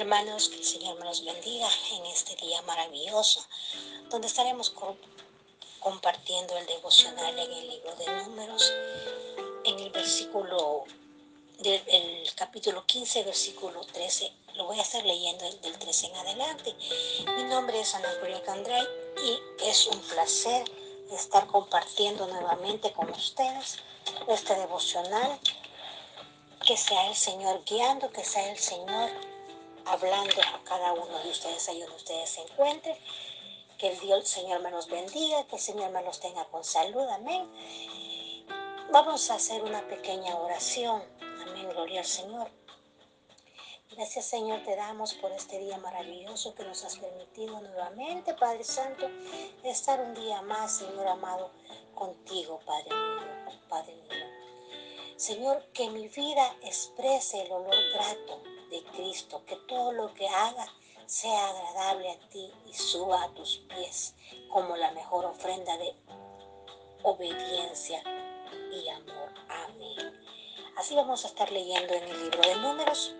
[0.00, 3.44] Hermanos, que el Señor me los bendiga en este día maravilloso,
[4.08, 4.72] donde estaremos
[5.78, 8.72] compartiendo el devocional en el libro de números,
[9.62, 10.86] en el versículo
[11.58, 14.32] del capítulo 15, versículo 13.
[14.54, 16.74] Lo voy a estar leyendo del 13 en adelante.
[17.36, 18.86] Mi nombre es Ana Julia Candray
[19.22, 20.64] y es un placer
[21.12, 23.76] estar compartiendo nuevamente con ustedes
[24.28, 25.38] este devocional.
[26.66, 29.10] Que sea el Señor guiando, que sea el Señor
[29.90, 32.96] hablando a cada uno de ustedes ahí donde ustedes se encuentren.
[33.78, 37.08] Que el Dios, Señor me los bendiga, que el Señor me los tenga con salud.
[37.08, 37.50] Amén.
[38.92, 41.02] Vamos a hacer una pequeña oración.
[41.20, 41.68] Amén.
[41.70, 42.50] Gloria al Señor.
[43.92, 49.10] Gracias Señor te damos por este día maravilloso que nos has permitido nuevamente, Padre Santo,
[49.64, 51.50] estar un día más, Señor amado,
[51.94, 54.26] contigo, Padre mío, Padre mío.
[55.16, 60.66] Señor, que mi vida exprese el olor grato de Cristo, que todo lo que haga
[61.06, 64.14] sea agradable a ti y suba a tus pies
[64.48, 65.94] como la mejor ofrenda de
[67.02, 68.02] obediencia
[68.72, 69.34] y amor.
[69.48, 70.20] Amén.
[70.76, 73.14] Así vamos a estar leyendo en el libro de números.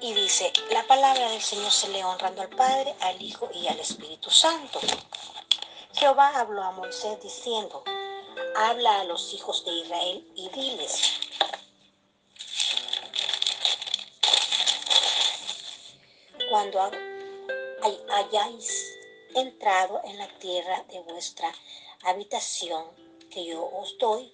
[0.00, 3.78] Y dice, la palabra del Señor se le honrando al Padre, al Hijo y al
[3.78, 4.80] Espíritu Santo.
[5.94, 7.84] Jehová habló a Moisés diciendo,
[8.56, 11.21] habla a los hijos de Israel y diles,
[16.52, 16.82] cuando
[18.10, 18.94] hayáis
[19.34, 21.50] entrado en la tierra de vuestra
[22.04, 22.84] habitación
[23.30, 24.30] que yo os doy,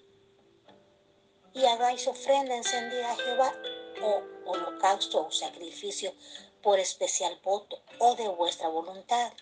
[1.55, 3.55] y hagáis ofrenda encendida a Jehová,
[4.03, 6.13] o holocausto o sacrificio
[6.61, 9.33] por especial voto, o de vuestra voluntad,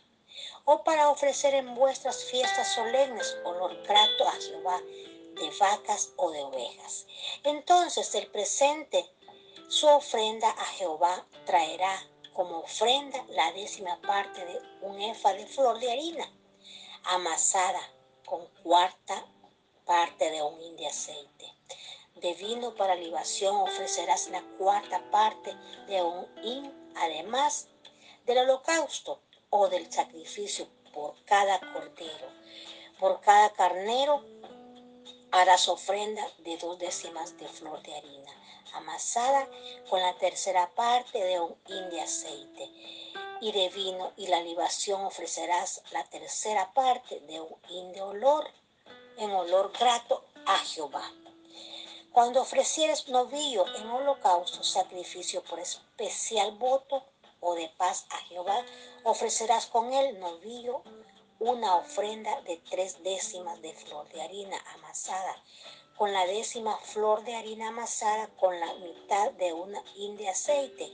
[0.67, 6.43] o para ofrecer en vuestras fiestas solemnes olor grato a Jehová de vacas o de
[6.43, 7.07] ovejas.
[7.43, 9.11] Entonces el presente,
[9.69, 12.07] su ofrenda a Jehová traerá
[12.37, 16.31] como ofrenda la décima parte de un efa de flor de harina
[17.05, 17.81] amasada
[18.27, 19.27] con cuarta
[19.87, 21.55] parte de un hin de aceite.
[22.17, 25.55] De vino para libación ofrecerás la cuarta parte
[25.87, 27.69] de un hin, además
[28.27, 32.29] del holocausto o del sacrificio por cada cordero.
[32.99, 34.23] Por cada carnero
[35.31, 39.49] harás ofrenda de dos décimas de flor de harina amasada
[39.89, 42.71] con la tercera parte de un hin de aceite
[43.41, 48.51] y de vino y la libación ofrecerás la tercera parte de un hin de olor
[49.19, 51.11] en olor grato a Jehová.
[52.13, 57.05] Cuando ofrecieres novillo en holocausto, sacrificio por especial voto
[57.41, 58.65] o de paz a Jehová,
[59.05, 60.83] ofrecerás con él novillo
[61.39, 65.43] una ofrenda de tres décimas de flor de harina amasada
[65.97, 70.93] con la décima flor de harina amasada con la mitad de una hin de aceite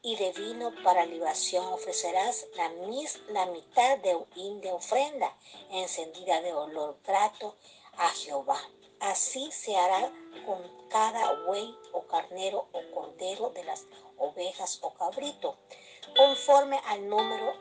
[0.00, 5.36] y de vino para libación ofrecerás la, mis, la mitad de un hin de ofrenda
[5.70, 7.56] encendida de olor grato
[7.98, 8.58] a Jehová.
[9.00, 10.10] Así se hará
[10.46, 13.86] con cada buey o carnero o cordero de las
[14.16, 15.58] ovejas o cabrito.
[16.16, 17.52] Conforme al número,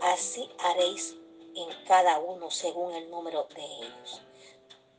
[0.00, 1.14] así haréis
[1.54, 4.22] en cada uno según el número de ellos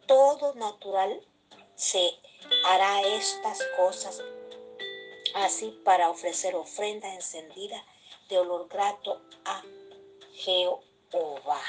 [0.07, 1.21] todo natural
[1.75, 2.19] se
[2.65, 4.21] hará estas cosas
[5.35, 7.83] así para ofrecer ofrenda encendida
[8.29, 9.61] de olor grato a
[10.33, 11.61] Jehová.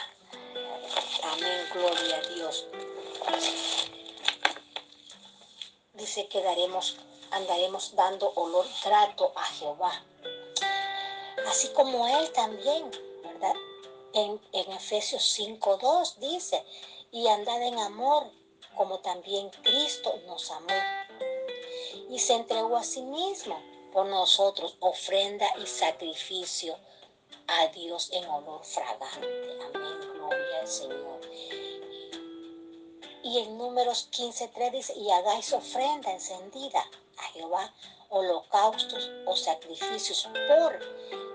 [1.22, 2.66] Amén, gloria a Dios.
[5.94, 6.96] Dice que daremos,
[7.30, 10.04] andaremos dando olor grato a Jehová.
[11.46, 12.90] Así como Él también,
[13.22, 13.54] ¿verdad?
[14.14, 16.64] En, en Efesios 5.2 dice,
[17.10, 18.30] y andad en amor,
[18.76, 20.74] como también Cristo nos amó.
[22.10, 23.60] Y se entregó a sí mismo
[23.92, 26.78] por nosotros, ofrenda y sacrificio
[27.48, 29.58] a Dios en olor fragante.
[29.74, 31.20] Amén, gloria al Señor.
[33.24, 36.84] Y en números 15.3 dice, y hagáis ofrenda encendida
[37.18, 37.74] a Jehová,
[38.10, 40.78] holocaustos o sacrificios por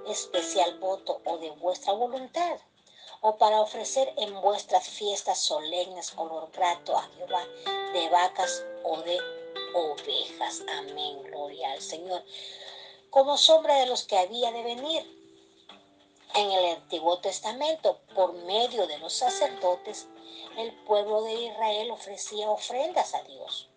[0.07, 2.57] especial voto o de vuestra voluntad
[3.21, 7.45] o para ofrecer en vuestras fiestas solemnes olor grato a Jehová
[7.94, 9.19] de vacas o de
[9.74, 10.62] ovejas.
[10.77, 12.24] Amén, gloria al Señor.
[13.10, 15.19] Como sombra de los que había de venir.
[16.36, 20.07] En el Antiguo Testamento, por medio de los sacerdotes,
[20.57, 23.69] el pueblo de Israel ofrecía ofrendas a Dios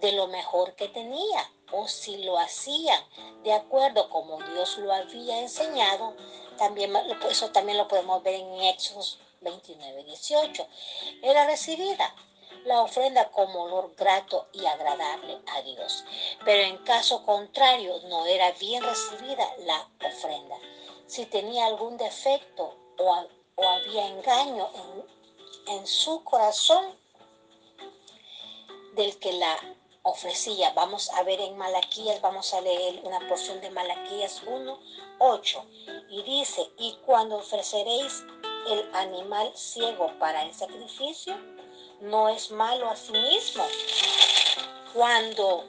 [0.00, 3.02] de lo mejor que tenía, o si lo hacían
[3.44, 6.14] de acuerdo como Dios lo había enseñado,
[6.60, 6.94] también,
[7.30, 9.02] eso también lo podemos ver en Éxodo
[9.40, 10.66] 29, 18.
[11.22, 12.14] Era recibida
[12.66, 16.04] la ofrenda como olor grato y agradable a Dios.
[16.44, 20.56] Pero en caso contrario, no era bien recibida la ofrenda.
[21.06, 23.26] Si tenía algún defecto o,
[23.56, 24.68] había engaño
[25.66, 26.94] en, en su corazón
[28.96, 29.56] del que la
[30.02, 30.70] ofrecía.
[30.70, 34.80] Vamos a ver en Malaquías, vamos a leer una porción de Malaquías 1,
[35.18, 35.66] 8.
[36.10, 38.24] Y dice, y cuando ofreceréis
[38.68, 41.36] el animal ciego para el sacrificio,
[42.00, 43.64] no es malo a sí mismo.
[44.94, 45.64] Cuando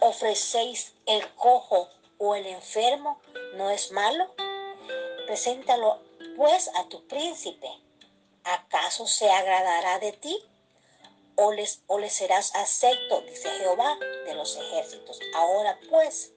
[0.00, 3.20] ofrecéis el cojo o el enfermo,
[3.54, 4.26] no es malo.
[5.26, 6.00] Preséntalo
[6.36, 7.68] pues a tu príncipe.
[8.44, 10.38] ¿Acaso se agradará de ti?
[11.36, 13.96] O les, o les serás acepto, dice Jehová
[14.26, 15.20] de los ejércitos.
[15.34, 16.32] Ahora pues,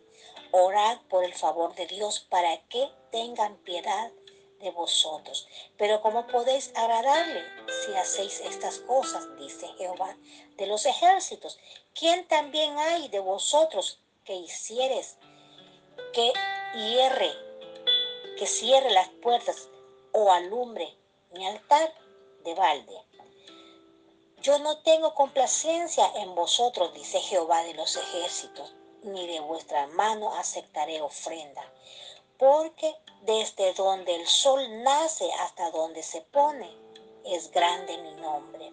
[0.52, 4.12] orad por el favor de Dios para que tengan piedad
[4.60, 5.48] de vosotros.
[5.78, 9.24] Pero ¿cómo podéis agradarle si hacéis estas cosas?
[9.38, 10.18] Dice Jehová
[10.58, 11.60] de los ejércitos.
[11.94, 15.18] ¿Quién también hay de vosotros que hicieres
[16.14, 16.34] que
[16.76, 17.32] hierre,
[18.38, 19.70] que cierre las puertas
[20.12, 20.96] o alumbre
[21.32, 21.94] mi altar
[22.44, 23.07] de balde?
[24.48, 28.74] Yo no tengo complacencia en vosotros, dice Jehová de los ejércitos,
[29.04, 31.70] ni de vuestra mano aceptaré ofrenda,
[32.38, 36.74] porque desde donde el sol nace hasta donde se pone,
[37.26, 38.72] es grande mi nombre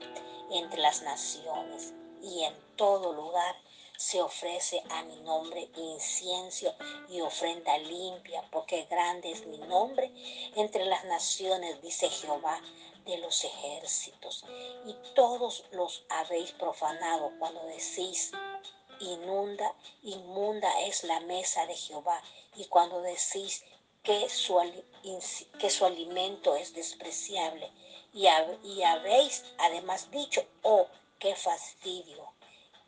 [0.52, 1.92] entre las naciones,
[2.22, 3.56] y en todo lugar
[3.96, 6.72] se ofrece a mi nombre incienso
[7.08, 10.08] y ofrenda limpia, porque grande es mi nombre
[10.54, 12.60] entre las naciones, dice Jehová
[13.04, 14.44] de los ejércitos.
[14.86, 18.32] Y todos los habéis profanado cuando decís,
[19.00, 22.22] inunda, inmunda es la mesa de Jehová.
[22.56, 23.64] Y cuando decís
[24.02, 24.60] que su,
[25.58, 27.70] que su alimento es despreciable.
[28.12, 28.26] Y,
[28.82, 30.86] habéis además dicho, oh,
[31.18, 32.32] qué fastidio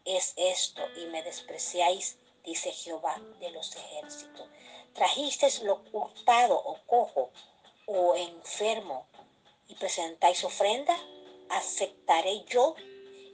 [0.04, 4.46] es esto, y me despreciáis, dice Jehová de los ejércitos.
[4.94, 7.30] Trajisteis lo hurtado o cojo
[7.86, 9.06] o enfermo
[9.68, 10.96] y presentáis ofrenda,
[11.48, 12.74] aceptaré yo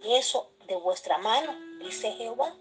[0.04, 2.54] eso de vuestra mano, dice Jehová.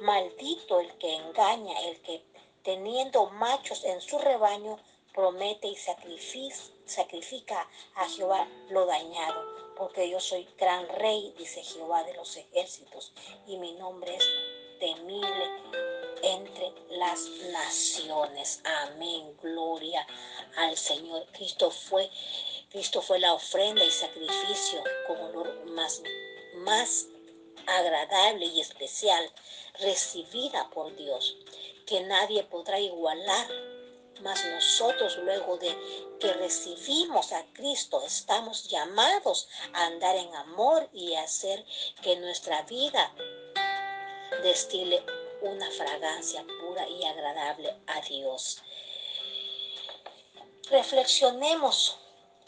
[0.00, 2.24] Maldito el que engaña, el que
[2.62, 4.78] teniendo machos en su rebaño,
[5.12, 12.14] promete y sacrifica a Jehová lo dañado, porque yo soy gran rey, dice Jehová de
[12.14, 13.12] los ejércitos,
[13.46, 14.28] y mi nombre es
[14.78, 15.44] temible
[16.22, 18.60] entre las naciones.
[18.64, 20.06] Amén, gloria
[20.56, 21.26] al Señor.
[21.32, 22.08] Cristo fue
[22.70, 26.02] Cristo fue la ofrenda y sacrificio con olor más,
[26.56, 27.06] más
[27.66, 29.32] agradable y especial
[29.80, 31.36] recibida por Dios,
[31.86, 33.48] que nadie podrá igualar.
[34.20, 35.74] Mas nosotros luego de
[36.20, 41.64] que recibimos a Cristo estamos llamados a andar en amor y hacer
[42.02, 43.14] que nuestra vida
[44.42, 45.04] destile
[45.40, 48.60] una fragancia pura y agradable a Dios.
[50.68, 51.96] Reflexionemos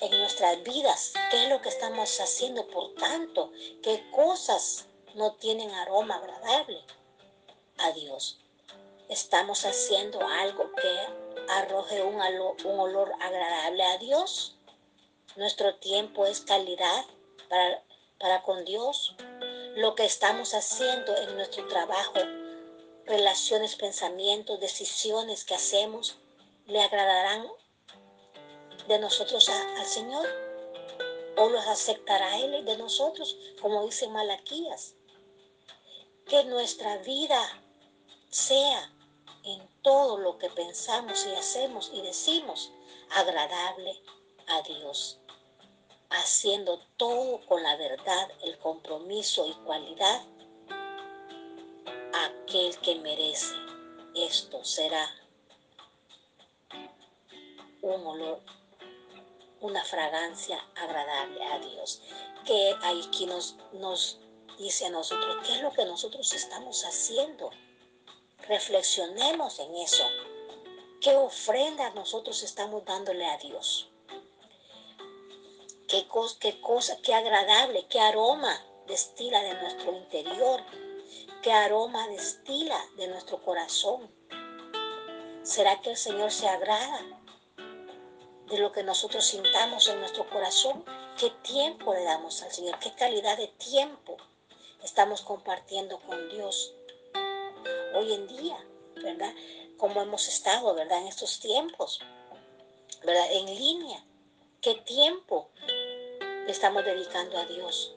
[0.01, 3.53] en nuestras vidas, qué es lo que estamos haciendo, por tanto,
[3.83, 6.83] qué cosas no tienen aroma agradable
[7.79, 8.39] a Dios.
[9.09, 14.57] Estamos haciendo algo que arroje un, un olor agradable a Dios.
[15.37, 17.05] Nuestro tiempo es calidad
[17.49, 17.83] para,
[18.19, 19.17] para con Dios.
[19.75, 22.21] Lo que estamos haciendo en nuestro trabajo,
[23.05, 26.17] relaciones, pensamientos, decisiones que hacemos,
[26.67, 27.51] le agradarán
[28.91, 30.27] de nosotros al Señor?
[31.37, 34.97] ¿O los aceptará Él de nosotros, como dice Malaquías?
[36.27, 37.41] Que nuestra vida
[38.31, 38.93] sea
[39.45, 42.73] en todo lo que pensamos y hacemos y decimos
[43.11, 44.03] agradable
[44.49, 45.21] a Dios,
[46.11, 50.21] haciendo todo con la verdad, el compromiso y cualidad.
[52.13, 53.55] Aquel que merece
[54.17, 55.09] esto será
[57.83, 58.60] un olor
[59.61, 62.03] una fragancia agradable a Dios.
[62.45, 64.19] Que aquí nos, nos
[64.59, 67.51] dice a nosotros, ¿qué es lo que nosotros estamos haciendo?
[68.49, 70.05] Reflexionemos en eso.
[71.01, 73.89] ¿Qué ofrenda nosotros estamos dándole a Dios?
[75.89, 76.07] ¿Qué,
[76.39, 78.55] qué cosa, qué agradable, qué aroma
[78.87, 80.63] destila de nuestro interior?
[81.43, 84.15] ¿Qué aroma destila de nuestro corazón?
[85.43, 87.20] ¿Será que el Señor se agrada
[88.51, 90.85] de lo que nosotros sintamos en nuestro corazón,
[91.19, 94.17] qué tiempo le damos al Señor, qué calidad de tiempo
[94.83, 96.75] estamos compartiendo con Dios
[97.95, 98.59] hoy en día,
[98.97, 99.33] ¿verdad?
[99.77, 100.99] Como hemos estado, ¿verdad?
[100.99, 102.01] En estos tiempos,
[103.05, 103.27] ¿verdad?
[103.31, 104.05] En línea,
[104.61, 105.51] qué tiempo
[106.19, 107.95] le estamos dedicando a Dios.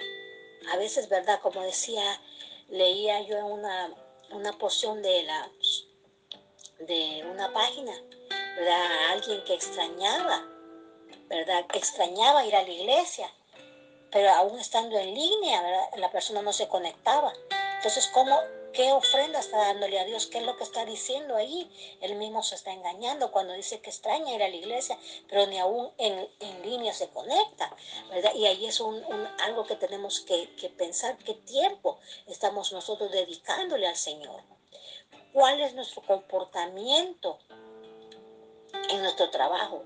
[0.71, 1.41] a veces, ¿verdad?
[1.41, 2.21] Como decía,
[2.69, 3.93] leía yo una,
[4.31, 5.51] una porción de, la,
[6.79, 7.93] de una página,
[8.55, 9.11] ¿verdad?
[9.11, 10.45] Alguien que extrañaba,
[11.29, 11.65] ¿verdad?
[11.73, 13.31] Extrañaba ir a la iglesia,
[14.11, 15.85] pero aún estando en línea, ¿verdad?
[15.97, 17.33] La persona no se conectaba.
[17.77, 18.39] Entonces, ¿cómo
[18.73, 20.25] ¿Qué ofrenda está dándole a Dios?
[20.25, 21.69] ¿Qué es lo que está diciendo ahí?
[22.01, 24.97] Él mismo se está engañando cuando dice que extraña ir a la iglesia,
[25.29, 26.27] pero ni aún en,
[26.63, 27.75] línea se conecta,
[28.09, 28.33] ¿verdad?
[28.33, 29.03] Y ahí es un,
[29.41, 34.41] algo que tenemos que, que pensar, qué tiempo estamos nosotros dedicándole al Señor.
[35.33, 37.37] ¿Cuál es nuestro comportamiento
[38.89, 39.83] en nuestro trabajo?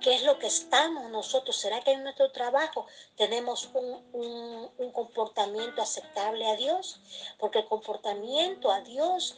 [0.00, 1.56] ¿Qué es lo que estamos nosotros?
[1.56, 7.00] ¿Será que en nuestro trabajo tenemos un, comportamiento aceptable a Dios?
[7.38, 9.36] Porque el comportamiento a Dios,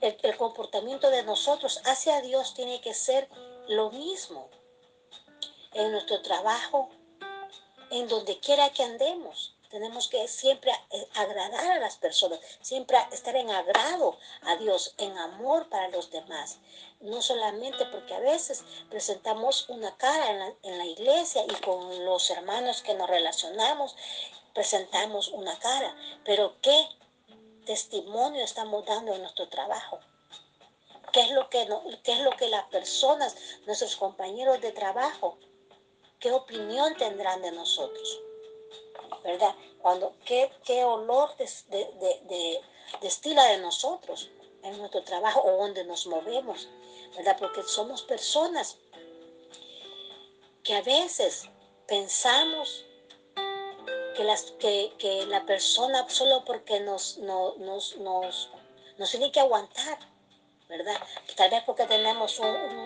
[0.00, 3.28] el, el comportamiento de nosotros hacia Dios tiene que ser
[3.68, 4.50] lo mismo.
[5.72, 6.90] En nuestro trabajo,
[7.90, 13.34] en donde quiera que andemos, tenemos que siempre eh, agradar a las personas, siempre estar
[13.34, 16.58] en agrado a Dios, en amor para los demás.
[17.00, 22.82] No solamente porque a veces presentamos una cara en la, iglesia y con los hermanos
[22.82, 23.96] que nos relacionamos,
[24.52, 26.86] presentamos una cara, pero ¿qué
[27.64, 30.00] testimonio estamos dando en nuestro trabajo?
[31.12, 31.66] ¿Qué es lo que,
[32.04, 35.38] qué es lo que las personas, nuestros compañeros de trabajo,
[36.20, 38.20] qué opinión tendrán de nosotros?
[39.22, 39.54] ¿Verdad?
[39.80, 42.60] Cuando, ¿qué, qué olor de, de, de,
[43.00, 44.30] destila de nosotros
[44.62, 46.68] en nuestro trabajo o donde nos movemos,
[47.16, 47.36] ¿verdad?
[47.38, 48.78] Porque somos personas
[50.62, 51.48] que a veces
[51.86, 52.84] pensamos
[54.16, 58.50] que, las, que, que la persona solo porque nos, nos, nos,
[58.98, 59.98] nos tiene que aguantar,
[60.68, 61.00] ¿verdad?
[61.36, 62.81] Tal vez porque tenemos un, un,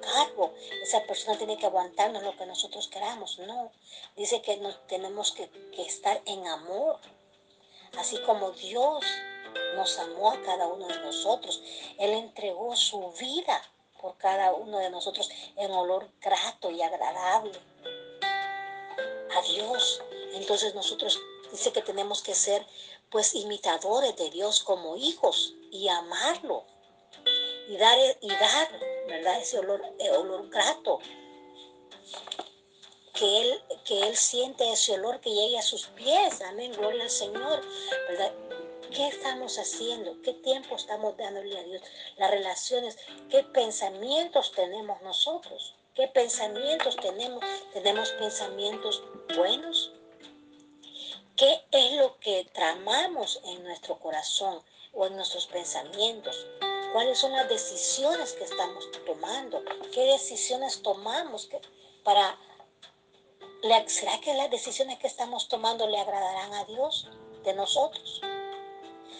[0.00, 3.38] cargo, esa persona tiene que aguantarnos lo que nosotros queramos.
[3.38, 3.72] No,
[4.16, 6.98] dice que nos tenemos que, que estar en amor,
[7.98, 9.04] así como Dios
[9.76, 11.62] nos amó a cada uno de nosotros.
[11.98, 13.62] Él entregó su vida
[14.00, 17.58] por cada uno de nosotros en olor grato y agradable
[19.36, 20.02] a Dios.
[20.34, 21.20] Entonces nosotros
[21.50, 22.66] dice que tenemos que ser
[23.10, 26.64] pues imitadores de Dios como hijos y amarlo
[27.68, 29.40] y dar, y dar ¿verdad?
[29.40, 31.00] Ese olor, eh, olor grato.
[33.14, 36.40] Que él, que él siente ese olor que llegue a sus pies.
[36.42, 37.62] Amén, gloria al Señor.
[38.08, 38.32] ¿verdad?
[38.94, 40.20] ¿Qué estamos haciendo?
[40.22, 41.82] ¿Qué tiempo estamos dándole a Dios?
[42.16, 42.96] Las relaciones,
[43.30, 45.74] ¿qué pensamientos tenemos nosotros?
[45.94, 47.44] ¿Qué pensamientos tenemos?
[47.72, 49.02] ¿Tenemos pensamientos
[49.36, 49.92] buenos?
[51.36, 56.46] ¿Qué es lo que tramamos en nuestro corazón o en nuestros pensamientos?
[56.94, 61.50] Cuáles son las decisiones que estamos tomando, qué decisiones tomamos
[62.04, 62.38] para...
[63.88, 67.08] ¿Será que las decisiones que estamos tomando le agradarán a Dios
[67.42, 68.20] de nosotros?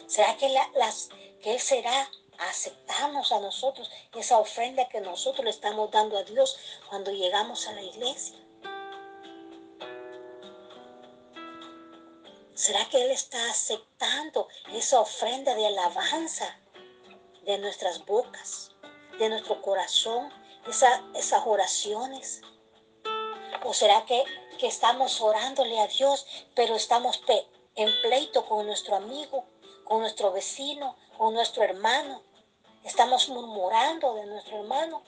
[0.06, 1.08] ¿Será que, las,
[1.42, 6.56] que Él será, aceptamos a nosotros esa ofrenda que nosotros le estamos dando a Dios
[6.88, 8.38] cuando llegamos a la iglesia?
[12.54, 16.56] ¿Será que Él está aceptando esa ofrenda de alabanza
[17.44, 18.72] de nuestras bocas,
[19.18, 20.30] de nuestro corazón,
[20.66, 22.42] esas oraciones?
[23.64, 24.22] ¿O será que,
[24.58, 27.22] que, estamos orándole a Dios, pero estamos
[27.76, 29.44] en pleito con nuestro amigo,
[29.84, 32.22] con nuestro vecino, con nuestro hermano?
[32.82, 35.02] Estamos murmurando de nuestro hermano.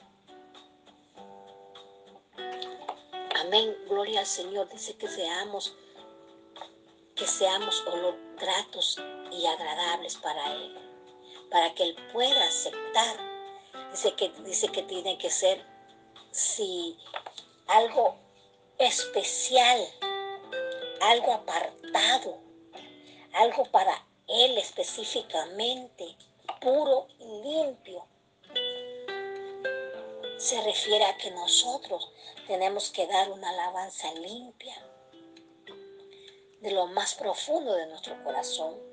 [3.39, 4.67] Amén, gloria al Señor.
[4.69, 5.75] Dice que seamos,
[7.15, 8.99] que seamos olor gratos
[9.31, 10.86] y agradables para Él
[11.49, 13.17] para que Él pueda aceptar.
[13.91, 15.63] Dice que, dice que tiene que ser
[16.31, 16.97] si
[17.67, 18.17] algo
[18.77, 19.79] especial,
[21.01, 22.39] algo apartado,
[23.33, 26.15] algo para Él específicamente,
[26.61, 28.05] puro y limpio.
[30.37, 32.11] Se refiere a que nosotros
[32.45, 34.75] tenemos que dar una alabanza limpia
[36.61, 38.86] de lo más profundo de nuestro corazón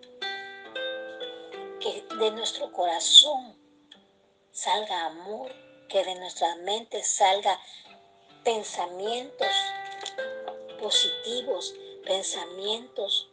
[1.85, 3.59] que de nuestro corazón
[4.50, 5.55] salga amor,
[5.91, 7.61] que de nuestra mente salga
[8.43, 9.55] pensamientos
[10.81, 11.75] positivos,
[12.07, 13.29] pensamientos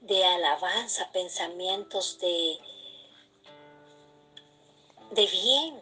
[0.00, 2.58] de alabanza, pensamientos de,
[5.12, 5.80] de bien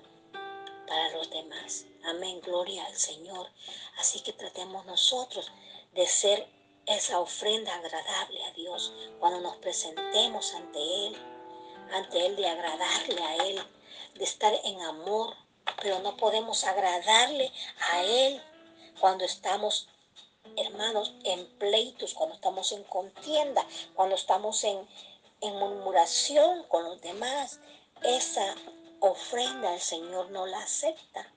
[0.86, 1.86] para los demás.
[2.04, 3.50] Amén, gloria al Señor.
[3.96, 5.50] Así que tratemos nosotros
[5.92, 6.55] de ser
[6.86, 11.16] esa ofrenda agradable a Dios cuando nos presentemos ante Él,
[11.92, 13.62] ante Él de agradarle a Él,
[14.14, 15.36] de estar en amor,
[15.82, 17.52] pero no podemos agradarle
[17.92, 18.42] a Él
[19.00, 19.88] cuando estamos
[20.56, 24.88] hermanos, en pleitos, cuando estamos en contienda, cuando estamos en,
[25.40, 27.60] en murmuración con los demás,
[28.02, 28.54] esa
[29.00, 31.32] ofrenda el Señor no la acepta.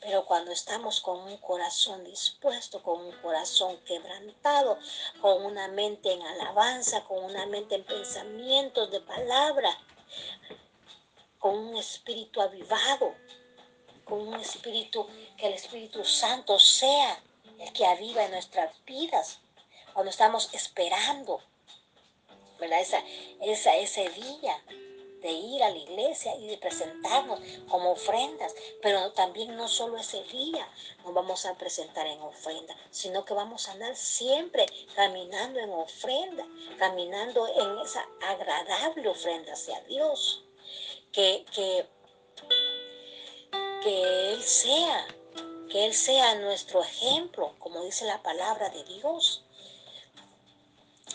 [0.00, 4.78] Pero cuando estamos con un corazón dispuesto, con un corazón quebrantado,
[5.20, 9.76] con una mente en alabanza, con una mente en pensamientos de palabra,
[11.38, 13.14] con un espíritu avivado,
[14.04, 17.20] con un espíritu, que el Espíritu Santo sea
[17.58, 19.40] el que aviva en nuestras vidas,
[19.92, 21.42] cuando estamos esperando,
[22.58, 22.80] ¿verdad?
[22.80, 23.02] Esa,
[23.40, 24.62] esa, ese día
[25.20, 30.22] de ir a la iglesia y de presentarnos como ofrendas, pero también no solo ese
[30.24, 30.68] día
[31.04, 36.46] nos vamos a presentar en ofrenda, sino que vamos a andar siempre caminando en ofrenda,
[36.78, 40.44] caminando en esa agradable ofrenda hacia Dios,
[41.12, 41.86] que, que,
[43.82, 45.06] que Él sea,
[45.70, 49.44] que Él sea nuestro ejemplo, como dice la palabra de Dios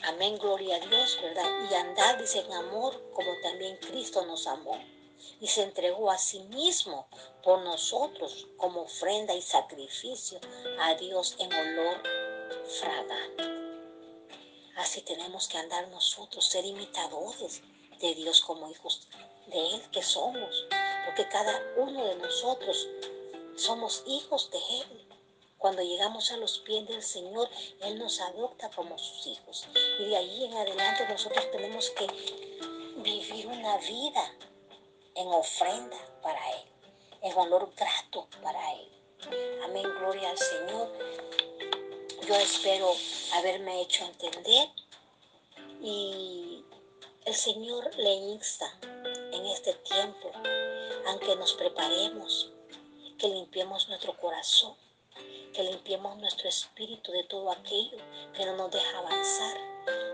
[0.05, 1.49] Amén, gloria a Dios, ¿verdad?
[1.71, 4.77] Y andar, dice, en amor como también Cristo nos amó.
[5.39, 7.07] Y se entregó a sí mismo
[7.41, 10.41] por nosotros como ofrenda y sacrificio
[10.79, 12.03] a Dios en olor
[12.79, 13.43] fragante.
[14.75, 17.61] Así tenemos que andar nosotros, ser imitadores
[18.01, 19.07] de Dios como hijos
[19.47, 20.65] de Él que somos.
[21.05, 22.89] Porque cada uno de nosotros
[23.55, 25.02] somos hijos de Él.
[25.63, 29.65] Cuando llegamos a los pies del Señor, Él nos adopta como sus hijos.
[29.97, 32.05] Y de ahí en adelante nosotros tenemos que
[32.97, 34.35] vivir una vida
[35.15, 36.65] en ofrenda para Él,
[37.21, 38.89] en olor grato para Él.
[39.63, 40.91] Amén, gloria al Señor.
[42.27, 42.93] Yo espero
[43.35, 44.67] haberme hecho entender
[45.81, 46.61] y
[47.23, 48.69] el Señor le insta
[49.31, 50.29] en este tiempo,
[51.07, 52.51] aunque nos preparemos,
[53.17, 54.82] que limpiemos nuestro corazón
[55.53, 57.97] que limpiemos nuestro espíritu de todo aquello
[58.35, 59.57] que no nos deja avanzar,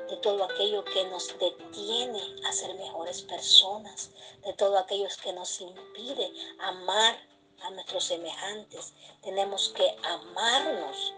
[0.09, 4.11] de todo aquello que nos detiene a ser mejores personas,
[4.45, 7.17] de todo aquello que nos impide amar
[7.61, 8.93] a nuestros semejantes.
[9.21, 11.13] Tenemos que amarnos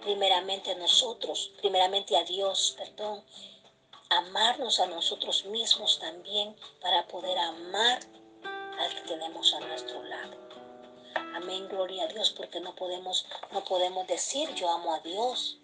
[0.00, 3.24] primeramente a nosotros, primeramente a Dios, perdón,
[4.10, 8.00] amarnos a nosotros mismos también para poder amar
[8.78, 10.63] al que tenemos a nuestro lado.
[11.14, 15.58] Amén, gloria a Dios, porque no podemos, no podemos decir yo amo a Dios,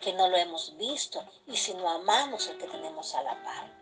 [0.00, 3.80] que no lo hemos visto, y si no amamos el que tenemos a la par.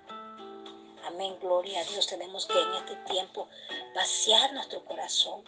[1.04, 2.06] Amén, gloria a Dios.
[2.06, 3.48] Tenemos que en este tiempo
[3.94, 5.42] vaciar nuestro corazón,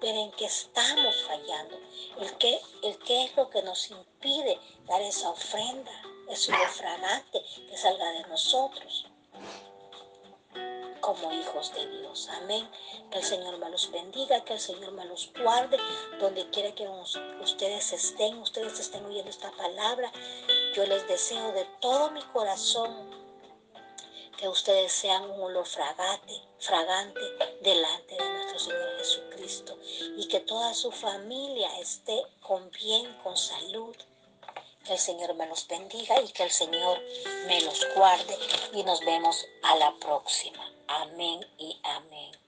[0.00, 1.78] ver en qué estamos fallando,
[2.20, 5.92] el qué, el qué es lo que nos impide dar esa ofrenda,
[6.28, 9.06] ese fragante que salga de nosotros
[11.04, 12.28] como hijos de Dios.
[12.30, 12.66] Amén.
[13.10, 15.76] Que el Señor me los bendiga, que el Señor me los guarde,
[16.18, 16.88] donde quiera que
[17.42, 20.10] ustedes estén, ustedes estén oyendo esta palabra.
[20.74, 23.10] Yo les deseo de todo mi corazón
[24.38, 27.20] que ustedes sean un olor fragante, fragante
[27.60, 29.78] delante de nuestro Señor Jesucristo
[30.16, 33.94] y que toda su familia esté con bien, con salud
[34.84, 37.00] que el Señor me los bendiga y que el Señor
[37.46, 38.38] me los guarde
[38.72, 40.73] y nos vemos a la próxima.
[40.88, 42.43] Amén y amén.